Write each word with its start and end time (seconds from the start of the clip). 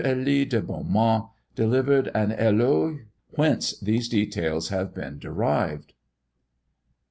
Elie 0.03 0.45
de 0.45 0.63
Beaumont 0.63 1.27
delivered 1.53 2.09
an 2.15 2.31
éloge, 2.31 3.05
whence 3.35 3.79
these 3.81 4.09
details 4.09 4.69
have 4.69 4.95
been 4.95 5.19
derived. 5.19 5.93